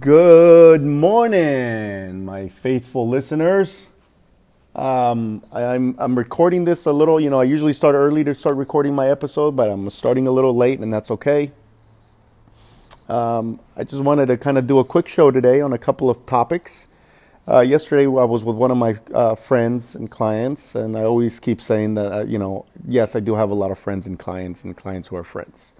Good 0.00 0.82
morning, 0.82 2.24
my 2.24 2.48
faithful 2.48 3.08
listeners. 3.08 3.86
Um, 4.74 5.42
I, 5.52 5.62
I'm 5.62 5.94
I'm 5.98 6.18
recording 6.18 6.64
this 6.64 6.86
a 6.86 6.92
little. 6.92 7.20
You 7.20 7.30
know, 7.30 7.40
I 7.40 7.44
usually 7.44 7.72
start 7.72 7.94
early 7.94 8.24
to 8.24 8.34
start 8.34 8.56
recording 8.56 8.94
my 8.94 9.08
episode, 9.08 9.54
but 9.54 9.70
I'm 9.70 9.88
starting 9.90 10.26
a 10.26 10.32
little 10.32 10.54
late, 10.54 10.80
and 10.80 10.92
that's 10.92 11.10
okay. 11.12 11.52
Um, 13.08 13.60
I 13.76 13.84
just 13.84 14.02
wanted 14.02 14.26
to 14.26 14.36
kind 14.36 14.58
of 14.58 14.66
do 14.66 14.80
a 14.80 14.84
quick 14.84 15.06
show 15.06 15.30
today 15.30 15.60
on 15.60 15.72
a 15.72 15.78
couple 15.78 16.10
of 16.10 16.26
topics. 16.26 16.86
Uh, 17.48 17.60
yesterday, 17.60 18.06
I 18.06 18.24
was 18.24 18.42
with 18.42 18.56
one 18.56 18.72
of 18.72 18.76
my 18.76 18.98
uh, 19.14 19.36
friends 19.36 19.94
and 19.94 20.10
clients, 20.10 20.74
and 20.74 20.96
I 20.96 21.04
always 21.04 21.38
keep 21.38 21.62
saying 21.62 21.94
that, 21.94 22.12
uh, 22.12 22.24
you 22.24 22.38
know, 22.38 22.66
yes, 22.86 23.14
I 23.14 23.20
do 23.20 23.36
have 23.36 23.50
a 23.50 23.54
lot 23.54 23.70
of 23.70 23.78
friends 23.78 24.06
and 24.06 24.18
clients, 24.18 24.64
and 24.64 24.76
clients 24.76 25.08
who 25.08 25.16
are 25.16 25.24
friends. 25.24 25.72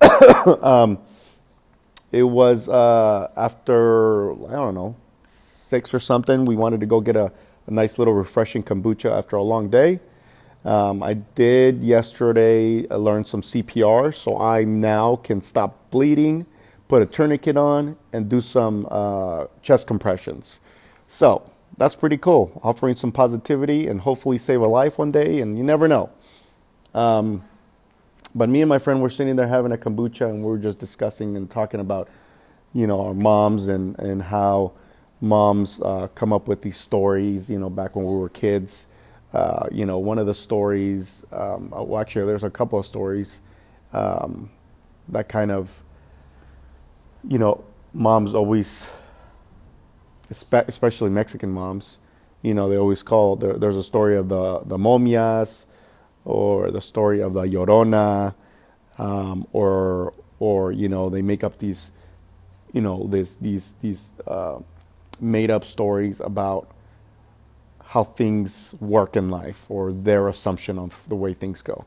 um, 0.62 1.00
it 2.12 2.24
was 2.24 2.68
uh, 2.68 3.28
after 3.36 4.32
I 4.46 4.52
don't 4.52 4.74
know 4.74 4.94
six 5.26 5.94
or 5.94 5.98
something. 5.98 6.44
We 6.44 6.54
wanted 6.54 6.80
to 6.80 6.86
go 6.86 7.00
get 7.00 7.16
a, 7.16 7.32
a 7.66 7.70
nice 7.70 7.98
little 7.98 8.12
refreshing 8.12 8.62
kombucha 8.62 9.10
after 9.10 9.36
a 9.36 9.42
long 9.42 9.70
day. 9.70 9.98
Um, 10.64 11.02
I 11.02 11.14
did 11.14 11.80
yesterday 11.80 12.86
uh, 12.86 12.96
learn 12.98 13.24
some 13.24 13.42
CPR, 13.42 14.14
so 14.14 14.40
I 14.40 14.62
now 14.62 15.16
can 15.16 15.40
stop 15.40 15.90
bleeding, 15.90 16.46
put 16.86 17.02
a 17.02 17.06
tourniquet 17.06 17.56
on, 17.56 17.96
and 18.12 18.28
do 18.28 18.40
some 18.40 18.86
uh, 18.90 19.46
chest 19.62 19.88
compressions. 19.88 20.60
So 21.08 21.50
that's 21.78 21.96
pretty 21.96 22.18
cool. 22.18 22.60
Offering 22.62 22.94
some 22.94 23.10
positivity 23.10 23.88
and 23.88 24.02
hopefully 24.02 24.38
save 24.38 24.60
a 24.60 24.68
life 24.68 24.98
one 24.98 25.10
day, 25.10 25.40
and 25.40 25.58
you 25.58 25.64
never 25.64 25.88
know. 25.88 26.10
Um, 26.94 27.44
but 28.34 28.48
me 28.48 28.62
and 28.62 28.68
my 28.68 28.78
friend 28.78 29.02
were 29.02 29.10
sitting 29.10 29.36
there 29.36 29.46
having 29.48 29.72
a 29.72 29.76
kombucha, 29.76 30.28
and 30.28 30.42
we 30.44 30.50
were 30.50 30.58
just 30.58 30.78
discussing 30.78 31.36
and 31.36 31.50
talking 31.50 31.80
about, 31.80 32.08
you 32.72 32.86
know, 32.86 33.00
our 33.06 33.14
moms 33.14 33.68
and 33.68 33.98
and 33.98 34.22
how 34.22 34.72
moms 35.20 35.80
uh, 35.82 36.08
come 36.14 36.32
up 36.32 36.48
with 36.48 36.62
these 36.62 36.78
stories. 36.78 37.50
You 37.50 37.58
know, 37.58 37.70
back 37.70 37.94
when 37.96 38.06
we 38.06 38.16
were 38.16 38.28
kids. 38.28 38.86
Uh, 39.32 39.66
you 39.72 39.86
know, 39.86 39.98
one 39.98 40.18
of 40.18 40.26
the 40.26 40.34
stories. 40.34 41.24
Um, 41.32 41.70
well, 41.70 41.98
actually, 41.98 42.26
there's 42.26 42.44
a 42.44 42.50
couple 42.50 42.78
of 42.78 42.84
stories 42.84 43.40
um, 43.94 44.50
that 45.08 45.26
kind 45.28 45.50
of, 45.50 45.82
you 47.26 47.38
know, 47.38 47.64
moms 47.94 48.34
always, 48.34 48.84
especially 50.30 51.08
Mexican 51.08 51.50
moms. 51.50 51.96
You 52.42 52.52
know, 52.52 52.68
they 52.68 52.76
always 52.76 53.02
call. 53.02 53.36
There, 53.36 53.54
there's 53.54 53.76
a 53.76 53.82
story 53.84 54.16
of 54.16 54.28
the 54.28 54.60
the 54.66 54.76
momias 54.76 55.64
or 56.24 56.70
the 56.70 56.80
story 56.80 57.20
of 57.20 57.34
the 57.34 57.42
Llorona, 57.42 58.34
um, 58.98 59.46
or 59.52 60.14
or 60.38 60.72
you 60.72 60.88
know 60.88 61.08
they 61.10 61.22
make 61.22 61.44
up 61.44 61.58
these, 61.58 61.90
you 62.72 62.80
know, 62.80 63.06
these 63.08 63.36
these 63.36 63.74
these 63.80 64.12
uh, 64.26 64.58
made 65.20 65.50
up 65.50 65.64
stories 65.64 66.20
about 66.20 66.68
how 67.86 68.04
things 68.04 68.74
work 68.80 69.16
in 69.16 69.30
life 69.30 69.66
or 69.68 69.92
their 69.92 70.28
assumption 70.28 70.78
of 70.78 71.02
the 71.08 71.14
way 71.14 71.34
things 71.34 71.60
go. 71.62 71.84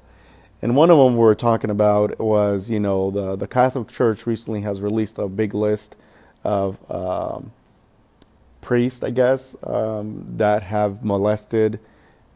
And 0.61 0.75
one 0.75 0.89
of 0.89 0.97
them 0.97 1.13
we 1.13 1.19
were 1.19 1.35
talking 1.35 1.69
about 1.69 2.19
was, 2.19 2.69
you 2.69 2.79
know, 2.79 3.11
the 3.11 3.35
the 3.35 3.47
Catholic 3.47 3.89
Church 3.89 4.25
recently 4.25 4.61
has 4.61 4.81
released 4.81 5.17
a 5.17 5.27
big 5.27 5.53
list 5.53 5.95
of 6.43 6.79
um, 6.91 7.51
priests, 8.61 9.03
I 9.03 9.09
guess, 9.09 9.55
um, 9.63 10.25
that 10.37 10.63
have 10.63 11.03
molested 11.03 11.79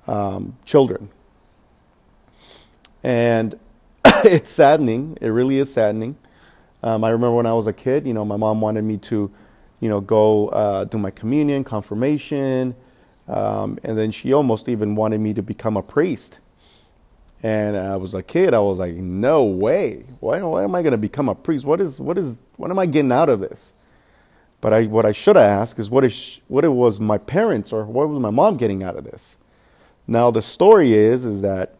um, 0.08 0.58
children 0.66 1.11
and 3.03 3.59
it's 4.05 4.52
saddening. 4.52 5.17
It 5.22 5.30
really 5.30 5.59
is 5.59 5.73
saddening. 5.73 6.17
Um, 6.81 7.03
I 7.03 7.09
remember 7.09 7.36
when 7.36 7.45
I 7.45 7.53
was 7.53 7.67
a 7.67 7.73
kid, 7.73 8.08
you 8.08 8.14
know, 8.14 8.23
my 8.23 8.38
mom 8.38 8.61
wanted 8.61 8.83
me 8.83 8.97
to, 8.97 9.31
you 9.80 9.89
know, 9.89 10.00
go 10.00 10.47
uh, 10.50 10.86
do 10.86 10.97
my 10.97 11.11
communion, 11.11 11.64
confirmation, 11.64 12.75
um, 13.28 13.78
and 13.83 13.97
then 13.97 14.11
she 14.11 14.33
almost 14.33 14.69
even 14.69 14.95
wanted 14.95 15.19
me 15.19 15.33
to 15.33 15.41
become 15.41 15.75
a 15.78 15.83
priest. 15.83 16.40
And 17.41 17.78
I 17.78 17.96
was 17.96 18.13
a 18.13 18.23
kid. 18.23 18.53
I 18.53 18.59
was 18.59 18.79
like, 18.79 18.96
no 18.96 19.44
way. 19.44 20.06
Why, 20.19 20.41
why 20.41 20.63
am 20.63 20.75
I 20.75 20.81
going 20.81 20.91
to 20.91 20.97
become 20.97 21.29
a 21.29 21.35
priest? 21.35 21.66
What 21.66 21.79
is, 21.79 22.00
what 22.00 22.18
is, 22.18 22.38
what 22.57 22.69
am 22.69 22.79
I 22.79 22.85
getting 22.85 23.12
out 23.12 23.29
of 23.29 23.40
this? 23.40 23.72
But 24.62 24.73
I, 24.73 24.84
what 24.85 25.06
I 25.06 25.13
should 25.13 25.38
have 25.38 25.46
asked 25.46 25.79
is 25.79 25.90
what 25.90 26.03
is, 26.03 26.40
what 26.47 26.66
it 26.66 26.69
was 26.69 27.00
my 27.00 27.18
parents 27.18 27.72
or 27.72 27.85
what 27.85 28.09
was 28.09 28.19
my 28.19 28.29
mom 28.29 28.57
getting 28.57 28.84
out 28.84 28.97
of 28.97 29.06
this? 29.06 29.38
Now 30.06 30.31
the 30.31 30.41
story 30.41 30.94
is, 30.94 31.23
is 31.23 31.41
that 31.41 31.75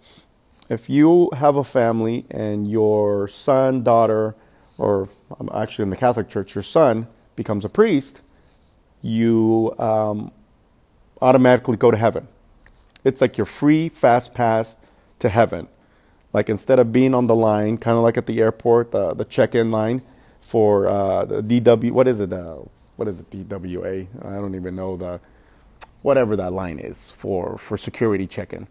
if 0.70 0.90
you 0.90 1.30
have 1.36 1.56
a 1.56 1.64
family 1.64 2.26
and 2.30 2.70
your 2.70 3.28
son, 3.28 3.84
daughter, 3.84 4.36
or 4.78 5.10
um, 5.40 5.50
actually 5.54 5.84
in 5.84 5.90
the 5.90 5.96
Catholic 5.96 6.30
Church, 6.30 6.56
your 6.56 6.64
son 6.64 7.08
becomes 7.36 7.66
a 7.66 7.70
priest, 7.70 8.22
you 9.02 9.74
um, 9.80 10.32
automatically 11.22 11.76
go 11.76 11.92
to 11.92 11.98
heaven. 11.98 12.28
It's 13.04 13.22
like 13.22 13.38
your 13.38 13.46
free 13.46 13.90
fast 13.90 14.34
pass 14.34 14.78
to 15.20 15.30
heaven. 15.30 15.68
Like 16.34 16.50
instead 16.50 16.78
of 16.80 16.94
being 16.94 17.16
on 17.16 17.28
the 17.28 17.36
line, 17.36 17.78
kind 17.78 17.98
of 17.98 18.04
like 18.04 18.18
at 18.18 18.28
the 18.28 18.40
airport, 18.40 18.94
uh, 18.94 19.14
the 19.14 19.26
check-in 19.26 19.72
line 19.72 20.02
for 20.40 20.88
uh, 20.88 21.26
the 21.26 21.42
DW. 21.42 21.92
What 21.92 22.08
is 22.08 22.20
it? 22.20 22.32
Uh, 22.32 22.58
what 22.96 23.08
is 23.08 23.20
it? 23.20 23.32
DWA. 23.32 24.08
I 24.24 24.36
don't 24.36 24.54
even 24.56 24.76
know 24.76 24.98
the 24.98 25.20
whatever 26.04 26.36
that 26.36 26.54
line 26.54 26.78
is 26.80 27.10
for 27.12 27.58
for 27.58 27.78
security 27.78 28.28
check-in. 28.28 28.68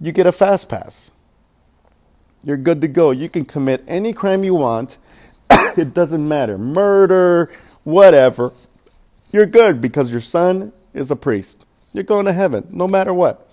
You 0.00 0.12
get 0.12 0.26
a 0.26 0.32
fast 0.32 0.68
pass. 0.68 1.10
You're 2.44 2.58
good 2.58 2.80
to 2.82 2.88
go. 2.88 3.10
You 3.10 3.28
can 3.28 3.44
commit 3.44 3.82
any 3.88 4.12
crime 4.12 4.44
you 4.44 4.54
want. 4.54 4.98
it 5.50 5.94
doesn't 5.94 6.28
matter. 6.28 6.58
Murder, 6.58 7.50
whatever. 7.84 8.52
You're 9.32 9.46
good 9.46 9.80
because 9.80 10.10
your 10.10 10.20
son 10.20 10.72
is 10.92 11.10
a 11.10 11.16
priest. 11.16 11.64
You're 11.92 12.04
going 12.04 12.26
to 12.26 12.32
heaven 12.32 12.66
no 12.70 12.86
matter 12.86 13.14
what. 13.14 13.50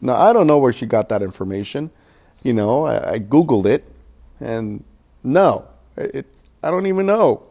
Now, 0.00 0.16
I 0.16 0.32
don't 0.32 0.46
know 0.46 0.58
where 0.58 0.72
she 0.72 0.86
got 0.86 1.08
that 1.10 1.22
information. 1.22 1.90
You 2.42 2.54
know, 2.54 2.86
I, 2.86 3.12
I 3.12 3.18
Googled 3.18 3.66
it 3.66 3.84
and 4.40 4.84
no, 5.22 5.68
it, 5.96 6.26
I 6.62 6.70
don't 6.70 6.86
even 6.86 7.06
know. 7.06 7.48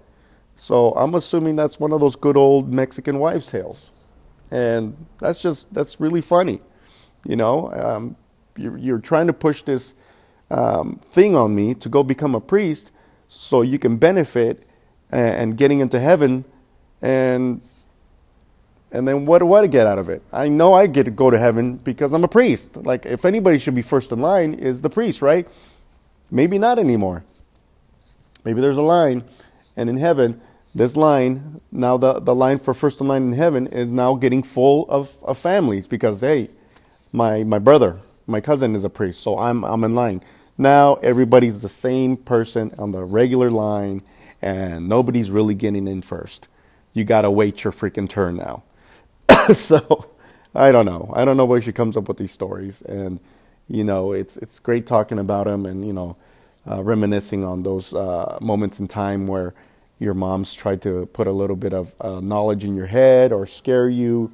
So 0.56 0.92
I'm 0.92 1.16
assuming 1.16 1.56
that's 1.56 1.80
one 1.80 1.92
of 1.92 2.00
those 2.00 2.16
good 2.16 2.38
old 2.38 2.72
Mexican 2.72 3.20
wives' 3.20 3.48
tales. 3.48 3.90
And 4.52 5.08
that's 5.20 5.42
just, 5.42 5.74
that's 5.74 6.00
really 6.00 6.22
funny. 6.22 6.62
You 7.26 7.36
know, 7.36 7.72
um, 7.74 8.16
you're, 8.56 8.78
you're 8.78 9.00
trying 9.00 9.28
to 9.28 9.34
push 9.34 9.64
this 9.64 9.94
um, 10.54 11.00
thing 11.12 11.36
on 11.36 11.56
me 11.56 11.74
to 11.76 11.90
go 11.90 12.04
become 12.04 12.36
a 12.36 12.42
priest 12.42 12.92
so 13.28 13.62
you 13.64 13.80
can 13.80 13.98
benefit 13.98 14.66
and, 15.12 15.36
and 15.36 15.58
getting 15.58 15.82
into 15.82 16.00
heaven 16.00 16.46
and 17.02 17.62
and 18.92 19.08
then 19.08 19.26
what 19.26 19.40
do 19.40 19.52
I 19.54 19.66
get 19.68 19.88
out 19.88 19.98
of 19.98 20.10
it? 20.10 20.22
I 20.32 20.50
know 20.50 20.76
I 20.76 20.86
get 20.86 21.06
to 21.06 21.12
go 21.12 21.32
to 21.32 21.40
heaven 21.40 21.78
because 21.78 22.14
I'm 22.14 22.24
a 22.24 22.28
priest. 22.28 22.78
Like 22.78 23.08
if 23.08 23.26
anybody 23.26 23.58
should 23.60 23.76
be 23.76 23.82
first 23.82 24.12
in 24.12 24.22
line 24.22 24.54
is 24.54 24.84
the 24.84 24.90
priest, 24.90 25.22
right? 25.22 25.48
Maybe 26.30 26.60
not 26.60 26.78
anymore. 26.78 27.24
Maybe 28.46 28.62
there's 28.62 28.78
a 28.78 28.84
line 28.84 29.24
and 29.76 29.90
in 29.90 29.98
heaven 29.98 30.42
this 30.76 30.96
line 30.96 31.62
now 31.72 31.98
the, 31.98 32.20
the 32.20 32.36
line 32.36 32.60
for 32.60 32.74
first 32.74 33.00
in 33.02 33.08
line 33.08 33.24
in 33.24 33.34
heaven 33.34 33.68
is 33.68 33.88
now 33.90 34.16
getting 34.16 34.44
full 34.44 34.88
of, 34.90 35.16
of 35.24 35.38
families 35.38 35.88
because 35.88 36.22
hey 36.22 36.50
my 37.12 37.44
my 37.44 37.60
brother 37.60 37.98
my 38.28 38.42
cousin 38.42 38.76
is 38.76 38.84
a 38.84 38.90
priest 38.90 39.22
so 39.22 39.38
i'm 39.38 39.64
i'm 39.64 39.84
in 39.84 39.96
line 39.96 40.22
now 40.58 40.96
everybody's 40.96 41.62
the 41.62 41.70
same 41.70 42.18
person 42.18 42.72
on 42.78 42.92
the 42.92 43.04
regular 43.04 43.50
line 43.50 44.02
and 44.42 44.90
nobody's 44.90 45.32
really 45.32 45.56
getting 45.56 45.88
in 45.88 46.02
first. 46.02 46.48
You 46.94 47.06
got 47.06 47.22
to 47.22 47.32
wait 47.32 47.64
your 47.64 47.74
freaking 47.74 48.10
turn 48.10 48.36
now. 48.36 48.64
so 49.56 50.12
I 50.54 50.72
don't 50.72 50.86
know. 50.86 51.12
I 51.16 51.26
don't 51.26 51.38
know 51.38 51.46
where 51.46 51.62
she 51.62 51.72
comes 51.72 51.98
up 51.98 52.08
with 52.08 52.18
these 52.18 52.32
stories. 52.32 52.82
And, 52.84 53.20
you 53.68 53.84
know, 53.84 54.12
it's, 54.12 54.38
it's 54.38 54.60
great 54.60 54.86
talking 54.86 55.18
about 55.18 55.46
them 55.46 55.66
and, 55.66 55.88
you 55.88 55.94
know, 55.94 56.18
uh, 56.70 56.84
reminiscing 56.84 57.44
on 57.44 57.64
those 57.64 57.94
uh, 57.94 58.38
moments 58.42 58.80
in 58.80 58.88
time 58.88 59.28
where 59.28 59.54
your 59.98 60.14
moms 60.14 60.54
tried 60.54 60.82
to 60.82 61.06
put 61.08 61.26
a 61.26 61.32
little 61.32 61.56
bit 61.56 61.74
of 61.74 61.94
uh, 62.00 62.20
knowledge 62.20 62.64
in 62.64 62.76
your 62.76 62.88
head 62.88 63.32
or 63.32 63.48
scare 63.48 63.90
you. 63.90 64.32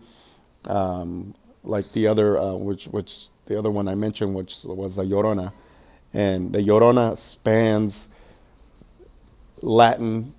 Um, 0.65 1.35
like 1.63 1.89
the 1.91 2.07
other, 2.07 2.37
uh, 2.37 2.53
which, 2.53 2.85
which 2.85 3.27
the 3.45 3.57
other 3.57 3.69
one 3.69 3.87
I 3.87 3.95
mentioned, 3.95 4.33
which 4.33 4.63
was 4.63 4.95
the 4.95 5.03
Llorona 5.03 5.53
and 6.13 6.53
the 6.53 6.59
Llorona 6.59 7.17
spans 7.17 8.15
Latin 9.61 10.33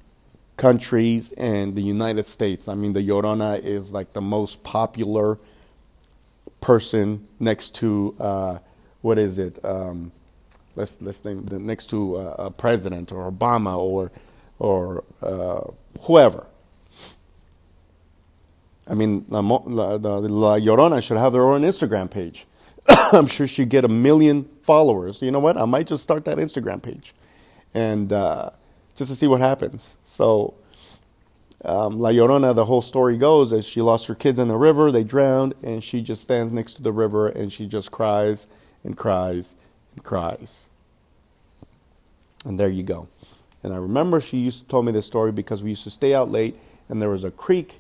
countries 0.57 1.33
and 1.33 1.75
the 1.75 1.83
United 1.83 2.27
States. 2.27 2.69
I 2.69 2.75
mean, 2.75 2.93
the 2.93 3.07
Llorona 3.07 3.63
is 3.63 3.91
like 3.91 4.13
the 4.13 4.21
most 4.21 4.63
popular 4.63 5.39
person 6.61 7.27
next 7.39 7.75
to 7.77 8.15
uh, 8.21 8.59
what 9.03 9.19
is 9.19 9.39
it? 9.39 9.65
Um, 9.65 10.13
let's 10.77 11.01
let's 11.01 11.25
name 11.25 11.45
the 11.47 11.59
next 11.59 11.87
to 11.91 12.17
uh, 12.17 12.35
a 12.39 12.51
president 12.51 13.13
or 13.13 13.31
Obama 13.31 13.77
or 13.79 14.13
or 14.59 15.05
uh, 15.23 15.63
whoever. 16.03 16.47
I 18.87 18.95
mean, 18.95 19.25
the, 19.29 19.41
the, 19.41 19.99
the 19.99 20.29
La 20.29 20.59
Llorona 20.59 21.03
should 21.03 21.17
have 21.17 21.33
their 21.33 21.45
own 21.45 21.63
Instagram 21.63 22.11
page. 22.11 22.45
I'm 23.13 23.27
sure 23.27 23.47
she'd 23.47 23.69
get 23.69 23.85
a 23.85 23.89
million 23.89 24.45
followers. 24.45 25.23
You 25.23 25.31
know 25.31 25.39
what? 25.39 25.57
I 25.57 25.65
might 25.65 25.87
just 25.87 26.03
start 26.03 26.25
that 26.25 26.39
Instagram 26.39 26.83
page, 26.83 27.15
and 27.75 28.13
uh, 28.13 28.51
just 28.97 29.11
to 29.11 29.17
see 29.17 29.27
what 29.27 29.41
happens. 29.41 29.95
So, 30.05 30.55
um, 31.65 32.01
La 32.01 32.11
Llorona, 32.11 32.55
the 32.55 32.65
whole 32.65 32.83
story 32.83 33.17
goes, 33.17 33.53
is 33.53 33.67
she 33.67 33.81
lost 33.81 34.07
her 34.07 34.15
kids 34.15 34.39
in 34.39 34.49
the 34.49 34.57
river, 34.57 34.91
they 34.91 35.05
drowned, 35.05 35.55
and 35.63 35.85
she 35.85 36.01
just 36.01 36.23
stands 36.23 36.53
next 36.53 36.75
to 36.75 36.83
the 36.83 36.93
river 36.93 37.29
and 37.29 37.53
she 37.53 37.67
just 37.67 37.91
cries 37.91 38.47
and 38.83 38.97
cries 38.97 39.55
and 39.95 40.05
cries. 40.05 40.67
And 42.45 42.59
there 42.59 42.69
you 42.69 42.83
go. 42.83 43.09
And 43.63 43.75
I 43.75 43.77
remember 43.77 44.21
she 44.21 44.39
used 44.39 44.63
to 44.63 44.69
tell 44.69 44.83
me 44.83 44.93
this 44.93 45.07
story 45.07 45.33
because 45.33 45.63
we 45.63 45.71
used 45.71 45.85
to 45.85 45.91
stay 45.91 46.15
out 46.15 46.31
late 46.31 46.57
and 46.89 47.01
there 47.01 47.11
was 47.11 47.25
a 47.25 47.31
creek 47.31 47.75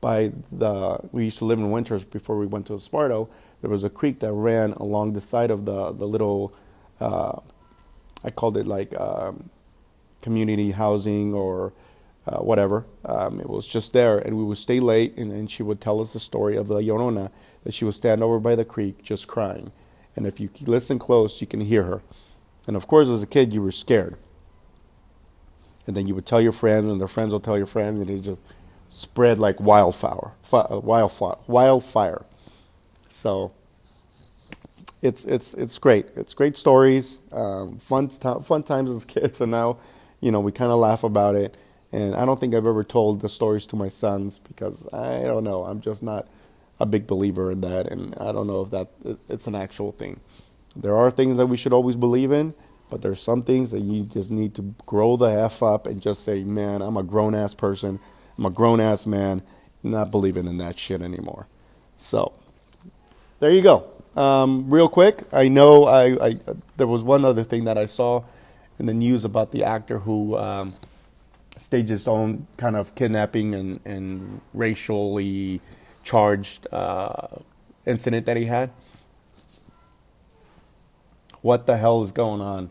by 0.00 0.32
the 0.50 0.98
we 1.12 1.24
used 1.24 1.38
to 1.38 1.44
live 1.44 1.58
in 1.58 1.70
Winters 1.70 2.04
before 2.04 2.38
we 2.38 2.46
went 2.46 2.66
to 2.66 2.72
Esparto. 2.74 3.28
There 3.60 3.70
was 3.70 3.84
a 3.84 3.90
creek 3.90 4.20
that 4.20 4.32
ran 4.32 4.72
along 4.72 5.14
the 5.14 5.20
side 5.20 5.50
of 5.50 5.64
the 5.64 5.92
the 5.92 6.06
little 6.06 6.54
uh, 7.00 7.40
I 8.24 8.30
called 8.30 8.56
it 8.56 8.66
like 8.66 8.98
um, 8.98 9.50
community 10.20 10.72
housing 10.72 11.34
or 11.34 11.72
uh, 12.26 12.38
whatever. 12.38 12.84
Um, 13.04 13.40
it 13.40 13.48
was 13.48 13.66
just 13.66 13.92
there, 13.92 14.18
and 14.18 14.36
we 14.36 14.44
would 14.44 14.58
stay 14.58 14.80
late, 14.80 15.16
and, 15.16 15.32
and 15.32 15.50
she 15.50 15.62
would 15.62 15.80
tell 15.80 16.00
us 16.00 16.12
the 16.12 16.20
story 16.20 16.56
of 16.56 16.68
the 16.68 16.76
Llorona 16.76 17.30
that 17.64 17.74
she 17.74 17.84
would 17.84 17.94
stand 17.94 18.22
over 18.22 18.38
by 18.38 18.54
the 18.54 18.64
creek 18.64 19.02
just 19.02 19.28
crying. 19.28 19.70
And 20.16 20.26
if 20.26 20.40
you 20.40 20.50
listen 20.62 20.98
close, 20.98 21.40
you 21.40 21.46
can 21.46 21.60
hear 21.60 21.84
her. 21.84 22.00
And 22.66 22.76
of 22.76 22.88
course, 22.88 23.08
as 23.08 23.22
a 23.22 23.26
kid, 23.26 23.52
you 23.52 23.62
were 23.62 23.72
scared. 23.72 24.16
And 25.86 25.96
then 25.96 26.08
you 26.08 26.14
would 26.16 26.26
tell 26.26 26.40
your 26.40 26.52
friends, 26.52 26.90
and 26.90 27.00
their 27.00 27.06
friends 27.06 27.32
will 27.32 27.40
tell 27.40 27.56
your 27.56 27.66
friends, 27.66 28.00
and 28.00 28.10
it 28.10 28.22
just 28.22 28.40
spread 28.90 29.38
like 29.38 29.60
wildfire. 29.60 30.32
Uh, 30.52 30.80
wildfire. 30.82 31.36
Wildfire. 31.46 32.24
So 33.26 33.52
it's 35.02 35.24
it's 35.24 35.52
it's 35.54 35.78
great. 35.80 36.06
It's 36.14 36.32
great 36.32 36.56
stories, 36.56 37.18
um, 37.32 37.78
fun 37.78 38.08
fun 38.08 38.62
times 38.62 38.88
as 38.88 39.04
kids, 39.04 39.40
and 39.40 39.50
now, 39.50 39.78
you 40.20 40.30
know, 40.30 40.38
we 40.38 40.52
kind 40.52 40.70
of 40.70 40.78
laugh 40.78 41.02
about 41.02 41.34
it. 41.34 41.56
And 41.90 42.14
I 42.14 42.24
don't 42.24 42.38
think 42.38 42.54
I've 42.54 42.66
ever 42.66 42.84
told 42.84 43.22
the 43.22 43.28
stories 43.28 43.66
to 43.66 43.76
my 43.76 43.88
sons 43.88 44.38
because 44.46 44.86
I 44.92 45.22
don't 45.22 45.42
know. 45.42 45.64
I'm 45.64 45.80
just 45.80 46.04
not 46.04 46.28
a 46.78 46.86
big 46.86 47.08
believer 47.08 47.50
in 47.50 47.62
that, 47.62 47.90
and 47.90 48.14
I 48.14 48.30
don't 48.30 48.46
know 48.46 48.62
if 48.62 48.70
that 48.70 48.90
it's 49.28 49.48
an 49.48 49.56
actual 49.56 49.90
thing. 49.90 50.20
There 50.76 50.96
are 50.96 51.10
things 51.10 51.36
that 51.36 51.46
we 51.46 51.56
should 51.56 51.72
always 51.72 51.96
believe 51.96 52.30
in, 52.30 52.54
but 52.90 53.02
there's 53.02 53.20
some 53.20 53.42
things 53.42 53.72
that 53.72 53.80
you 53.80 54.04
just 54.04 54.30
need 54.30 54.54
to 54.54 54.76
grow 54.86 55.16
the 55.16 55.26
f 55.26 55.64
up 55.64 55.84
and 55.86 56.00
just 56.00 56.22
say, 56.22 56.44
"Man, 56.44 56.80
I'm 56.80 56.96
a 56.96 57.02
grown 57.02 57.34
ass 57.34 57.54
person. 57.54 57.98
I'm 58.38 58.46
a 58.46 58.50
grown 58.50 58.78
ass 58.80 59.04
man, 59.04 59.42
not 59.82 60.12
believing 60.12 60.46
in 60.46 60.58
that 60.58 60.78
shit 60.78 61.02
anymore." 61.02 61.48
So 61.98 62.32
there 63.40 63.50
you 63.50 63.62
go. 63.62 63.88
Um, 64.16 64.70
real 64.70 64.88
quick, 64.88 65.22
I 65.32 65.48
know 65.48 65.84
I, 65.84 66.28
I, 66.28 66.34
there 66.76 66.86
was 66.86 67.02
one 67.02 67.24
other 67.24 67.44
thing 67.44 67.64
that 67.64 67.76
I 67.76 67.86
saw 67.86 68.24
in 68.78 68.86
the 68.86 68.94
news 68.94 69.24
about 69.24 69.50
the 69.52 69.64
actor 69.64 69.98
who 70.00 70.36
um, 70.36 70.72
staged 71.58 71.90
his 71.90 72.08
own 72.08 72.46
kind 72.56 72.76
of 72.76 72.94
kidnapping 72.94 73.54
and, 73.54 73.78
and 73.84 74.40
racially 74.54 75.60
charged 76.04 76.66
uh, 76.72 77.28
incident 77.84 78.26
that 78.26 78.36
he 78.36 78.46
had. 78.46 78.70
What 81.42 81.66
the 81.66 81.76
hell 81.76 82.02
is 82.02 82.12
going 82.12 82.40
on? 82.40 82.70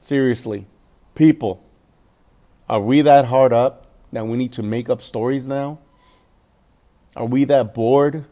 Seriously, 0.00 0.66
people, 1.14 1.62
are 2.68 2.80
we 2.80 3.02
that 3.02 3.26
hard 3.26 3.52
up 3.52 3.86
that 4.12 4.26
we 4.26 4.36
need 4.36 4.52
to 4.52 4.62
make 4.62 4.88
up 4.88 5.02
stories 5.02 5.48
now? 5.48 5.78
Are 7.16 7.26
we 7.26 7.44
that 7.44 7.74
bored? 7.74 8.24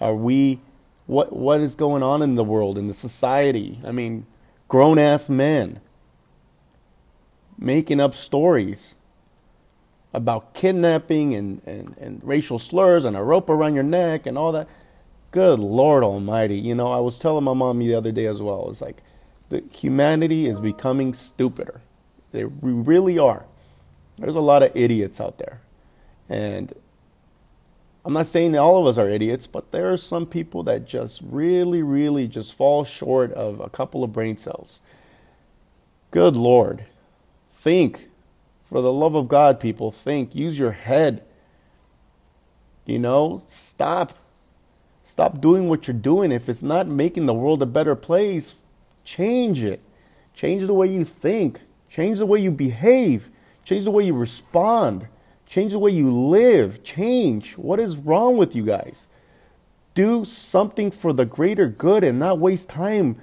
Are 0.00 0.14
we 0.14 0.60
what 1.06 1.34
what 1.34 1.60
is 1.60 1.74
going 1.74 2.02
on 2.02 2.22
in 2.22 2.34
the 2.34 2.44
world 2.44 2.78
in 2.78 2.88
the 2.88 2.94
society? 2.94 3.80
I 3.84 3.92
mean 3.92 4.26
grown 4.68 4.98
ass 4.98 5.28
men 5.28 5.80
making 7.58 8.00
up 8.00 8.14
stories 8.14 8.94
about 10.14 10.54
kidnapping 10.54 11.34
and, 11.34 11.60
and, 11.66 11.96
and 11.98 12.20
racial 12.22 12.58
slurs 12.58 13.04
and 13.04 13.16
a 13.16 13.22
rope 13.22 13.50
around 13.50 13.74
your 13.74 13.82
neck 13.82 14.26
and 14.26 14.38
all 14.38 14.52
that. 14.52 14.68
Good 15.30 15.58
lord 15.58 16.02
almighty. 16.02 16.58
You 16.58 16.74
know 16.74 16.90
i 16.92 17.00
was 17.00 17.18
telling 17.18 17.44
my 17.44 17.54
mom 17.54 17.78
the 17.78 17.94
other 17.94 18.12
day 18.12 18.26
as 18.26 18.40
well 18.40 18.70
it's 18.70 18.80
like 18.80 19.02
the 19.50 19.62
humanity 19.72 20.46
is 20.46 20.60
becoming 20.60 21.14
stupider. 21.14 21.80
They 22.32 22.44
we 22.44 22.72
really 22.72 23.18
are. 23.18 23.44
There's 24.18 24.36
a 24.36 24.40
lot 24.40 24.62
of 24.62 24.76
idiots 24.76 25.20
out 25.20 25.38
there. 25.38 25.60
And 26.28 26.72
I'm 28.08 28.14
not 28.14 28.26
saying 28.26 28.52
that 28.52 28.60
all 28.60 28.80
of 28.80 28.86
us 28.86 28.96
are 28.96 29.10
idiots, 29.10 29.46
but 29.46 29.70
there 29.70 29.92
are 29.92 29.98
some 29.98 30.24
people 30.24 30.62
that 30.62 30.86
just 30.86 31.20
really, 31.22 31.82
really 31.82 32.26
just 32.26 32.54
fall 32.54 32.82
short 32.82 33.34
of 33.34 33.60
a 33.60 33.68
couple 33.68 34.02
of 34.02 34.14
brain 34.14 34.38
cells. 34.38 34.80
Good 36.10 36.34
Lord. 36.34 36.86
Think. 37.54 38.08
For 38.66 38.80
the 38.80 38.94
love 38.94 39.14
of 39.14 39.28
God, 39.28 39.60
people, 39.60 39.90
think. 39.90 40.34
Use 40.34 40.58
your 40.58 40.72
head. 40.72 41.22
You 42.86 42.98
know, 42.98 43.42
stop. 43.46 44.14
Stop 45.04 45.42
doing 45.42 45.68
what 45.68 45.86
you're 45.86 45.94
doing. 45.94 46.32
If 46.32 46.48
it's 46.48 46.62
not 46.62 46.86
making 46.86 47.26
the 47.26 47.34
world 47.34 47.60
a 47.60 47.66
better 47.66 47.94
place, 47.94 48.54
change 49.04 49.62
it. 49.62 49.82
Change 50.34 50.64
the 50.64 50.72
way 50.72 50.86
you 50.86 51.04
think. 51.04 51.60
Change 51.90 52.20
the 52.20 52.26
way 52.26 52.40
you 52.40 52.52
behave. 52.52 53.28
Change 53.66 53.84
the 53.84 53.90
way 53.90 54.04
you 54.04 54.18
respond. 54.18 55.08
Change 55.48 55.72
the 55.72 55.78
way 55.78 55.90
you 55.90 56.10
live. 56.10 56.84
Change. 56.84 57.56
What 57.56 57.80
is 57.80 57.96
wrong 57.96 58.36
with 58.36 58.54
you 58.54 58.64
guys? 58.64 59.06
Do 59.94 60.26
something 60.26 60.90
for 60.90 61.14
the 61.14 61.24
greater 61.24 61.66
good 61.66 62.04
and 62.04 62.18
not 62.18 62.38
waste 62.38 62.68
time 62.68 63.16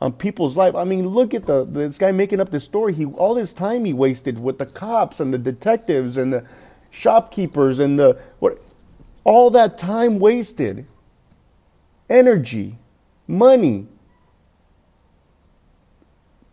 on 0.00 0.12
people's 0.12 0.56
life. 0.56 0.76
I 0.76 0.84
mean, 0.84 1.08
look 1.08 1.34
at 1.34 1.46
the 1.46 1.64
this 1.64 1.98
guy 1.98 2.12
making 2.12 2.40
up 2.40 2.50
this 2.50 2.62
story. 2.62 2.94
He 2.94 3.04
all 3.04 3.34
this 3.34 3.52
time 3.52 3.84
he 3.84 3.92
wasted 3.92 4.40
with 4.40 4.58
the 4.58 4.66
cops 4.66 5.18
and 5.18 5.34
the 5.34 5.38
detectives 5.38 6.16
and 6.16 6.32
the 6.32 6.44
shopkeepers 6.92 7.80
and 7.80 7.98
the 7.98 8.20
what 8.38 8.58
all 9.24 9.50
that 9.50 9.76
time 9.76 10.20
wasted. 10.20 10.86
Energy, 12.08 12.76
money. 13.26 13.88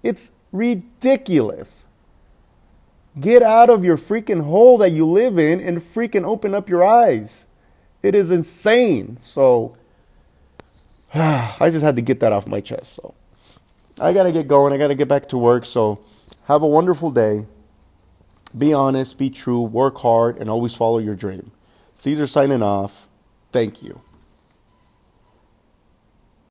It's 0.01 0.31
ridiculous. 0.51 1.85
Get 3.19 3.41
out 3.41 3.69
of 3.69 3.83
your 3.83 3.97
freaking 3.97 4.43
hole 4.43 4.77
that 4.79 4.91
you 4.91 5.05
live 5.05 5.39
in 5.39 5.59
and 5.59 5.81
freaking 5.81 6.25
open 6.25 6.53
up 6.53 6.69
your 6.69 6.83
eyes. 6.83 7.45
It 8.03 8.15
is 8.15 8.31
insane. 8.31 9.17
So 9.21 9.77
I 11.13 11.69
just 11.71 11.83
had 11.83 11.95
to 11.95 12.01
get 12.01 12.19
that 12.19 12.31
off 12.31 12.47
my 12.47 12.61
chest. 12.61 12.93
So 12.95 13.15
I 13.99 14.13
got 14.13 14.23
to 14.23 14.31
get 14.31 14.47
going. 14.47 14.73
I 14.73 14.77
got 14.77 14.87
to 14.87 14.95
get 14.95 15.07
back 15.07 15.27
to 15.29 15.37
work. 15.37 15.65
So 15.65 15.99
have 16.45 16.61
a 16.61 16.67
wonderful 16.67 17.11
day. 17.11 17.45
Be 18.57 18.73
honest, 18.73 19.17
be 19.19 19.29
true, 19.29 19.61
work 19.61 19.97
hard, 19.99 20.37
and 20.37 20.49
always 20.49 20.73
follow 20.73 20.97
your 20.97 21.15
dream. 21.15 21.51
Caesar 21.97 22.25
signing 22.25 22.63
off. 22.63 23.07
Thank 23.51 23.83
you. 23.83 24.01